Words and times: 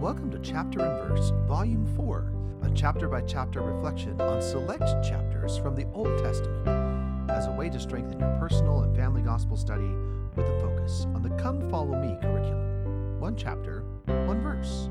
Welcome 0.00 0.30
to 0.30 0.38
Chapter 0.38 0.80
and 0.80 1.08
Verse, 1.08 1.30
Volume 1.46 1.84
4, 1.94 2.32
a 2.62 2.70
chapter 2.70 3.06
by 3.06 3.20
chapter 3.20 3.60
reflection 3.60 4.18
on 4.18 4.40
select 4.40 4.84
chapters 5.06 5.58
from 5.58 5.76
the 5.76 5.84
Old 5.92 6.18
Testament 6.22 7.30
as 7.30 7.48
a 7.48 7.52
way 7.52 7.68
to 7.68 7.78
strengthen 7.78 8.18
your 8.18 8.34
personal 8.38 8.80
and 8.80 8.96
family 8.96 9.20
gospel 9.20 9.58
study 9.58 9.92
with 10.36 10.46
a 10.46 10.60
focus 10.62 11.04
on 11.14 11.20
the 11.20 11.28
Come 11.36 11.68
Follow 11.68 12.00
Me 12.00 12.16
curriculum. 12.22 13.20
One 13.20 13.36
chapter, 13.36 13.84
one 14.06 14.40
verse. 14.40 14.88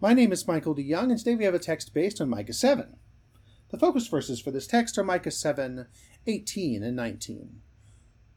My 0.00 0.14
name 0.14 0.32
is 0.32 0.48
Michael 0.48 0.74
D. 0.74 0.82
Young, 0.82 1.12
and 1.12 1.18
today 1.18 1.36
we 1.36 1.44
have 1.44 1.54
a 1.54 1.60
text 1.60 1.94
based 1.94 2.20
on 2.20 2.28
Micah 2.28 2.54
7. 2.54 2.96
The 3.70 3.78
focus 3.78 4.08
verses 4.08 4.40
for 4.40 4.50
this 4.50 4.66
text 4.66 4.98
are 4.98 5.04
Micah 5.04 5.30
7 5.30 5.86
18 6.26 6.82
and 6.82 6.96
19. 6.96 7.60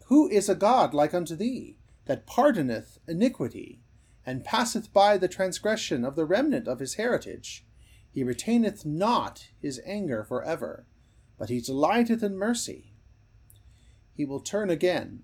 Who 0.09 0.29
is 0.29 0.47
a 0.47 0.53
God 0.53 0.93
like 0.93 1.15
unto 1.15 1.35
thee, 1.35 1.79
that 2.05 2.25
pardoneth 2.25 2.97
iniquity, 3.07 3.81
and 4.25 4.43
passeth 4.43 4.91
by 4.93 5.17
the 5.17 5.27
transgression 5.27 6.05
of 6.05 6.15
the 6.15 6.25
remnant 6.25 6.67
of 6.67 6.79
his 6.79 6.95
heritage? 6.95 7.65
He 8.11 8.23
retaineth 8.23 8.85
not 8.85 9.49
his 9.59 9.81
anger 9.85 10.23
for 10.23 10.43
ever, 10.43 10.85
but 11.37 11.49
he 11.49 11.61
delighteth 11.61 12.21
in 12.21 12.35
mercy. 12.35 12.93
He 14.13 14.25
will 14.25 14.41
turn 14.41 14.69
again. 14.69 15.23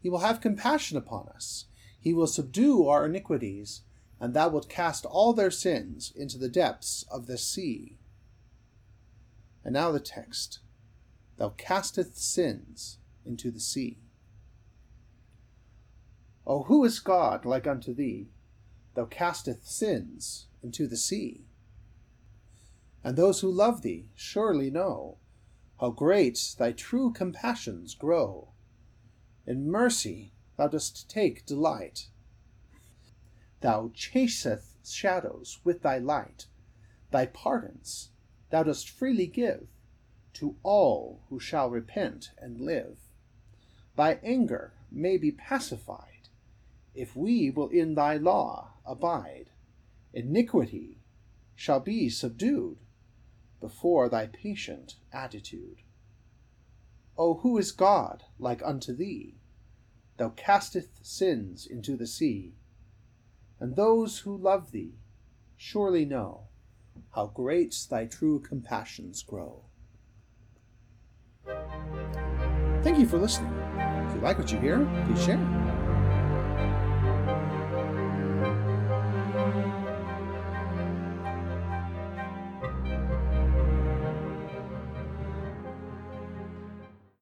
He 0.00 0.10
will 0.10 0.18
have 0.18 0.40
compassion 0.40 0.96
upon 0.98 1.28
us. 1.28 1.66
He 1.98 2.12
will 2.12 2.26
subdue 2.26 2.86
our 2.88 3.06
iniquities, 3.06 3.82
and 4.20 4.34
thou 4.34 4.48
wilt 4.48 4.68
cast 4.68 5.06
all 5.06 5.32
their 5.32 5.50
sins 5.50 6.12
into 6.14 6.36
the 6.36 6.48
depths 6.48 7.04
of 7.10 7.26
the 7.26 7.38
sea. 7.38 7.98
And 9.64 9.72
now 9.72 9.90
the 9.90 10.00
text 10.00 10.60
Thou 11.36 11.50
casteth 11.50 12.16
sins 12.16 12.98
into 13.24 13.50
the 13.50 13.60
sea. 13.60 14.03
O 16.46 16.64
who 16.64 16.84
is 16.84 17.00
God 17.00 17.46
like 17.46 17.66
unto 17.66 17.94
thee? 17.94 18.28
Thou 18.94 19.06
casteth 19.06 19.66
sins 19.66 20.46
into 20.62 20.86
the 20.86 20.96
sea. 20.96 21.46
And 23.02 23.16
those 23.16 23.40
who 23.40 23.50
love 23.50 23.82
thee 23.82 24.10
surely 24.14 24.70
know 24.70 25.18
how 25.80 25.90
great 25.90 26.54
thy 26.58 26.72
true 26.72 27.12
compassions 27.12 27.94
grow. 27.94 28.48
In 29.46 29.70
mercy 29.70 30.32
thou 30.56 30.68
dost 30.68 31.08
take 31.08 31.46
delight. 31.46 32.08
Thou 33.60 33.90
chaseth 33.94 34.76
shadows 34.84 35.60
with 35.64 35.82
thy 35.82 35.98
light. 35.98 36.46
Thy 37.10 37.26
pardons 37.26 38.10
thou 38.50 38.62
dost 38.62 38.88
freely 38.88 39.26
give 39.26 39.68
to 40.34 40.56
all 40.62 41.22
who 41.28 41.40
shall 41.40 41.70
repent 41.70 42.32
and 42.38 42.60
live. 42.60 42.98
Thy 43.96 44.18
anger 44.22 44.74
may 44.90 45.16
be 45.16 45.30
pacified 45.30 46.13
if 46.94 47.16
we 47.16 47.50
will 47.50 47.68
in 47.68 47.94
thy 47.94 48.16
law 48.16 48.74
abide. 48.86 49.50
Iniquity 50.12 50.98
shall 51.54 51.80
be 51.80 52.08
subdued 52.08 52.78
before 53.60 54.08
thy 54.08 54.26
patient 54.26 54.96
attitude. 55.12 55.82
O 57.16 57.34
who 57.34 57.58
is 57.58 57.72
God 57.72 58.24
like 58.38 58.62
unto 58.64 58.94
thee? 58.94 59.36
Thou 60.16 60.30
casteth 60.30 61.00
sins 61.02 61.66
into 61.66 61.96
the 61.96 62.06
sea, 62.06 62.54
and 63.58 63.74
those 63.74 64.20
who 64.20 64.36
love 64.36 64.70
thee 64.70 64.98
surely 65.56 66.04
know 66.04 66.48
how 67.14 67.26
great 67.26 67.76
thy 67.90 68.06
true 68.06 68.40
compassions 68.40 69.22
grow. 69.22 69.64
Thank 72.82 72.98
you 72.98 73.06
for 73.06 73.18
listening. 73.18 73.52
If 73.78 74.14
you 74.14 74.20
like 74.20 74.38
what 74.38 74.52
you 74.52 74.58
hear, 74.58 74.84
please 75.06 75.24
share. 75.24 75.63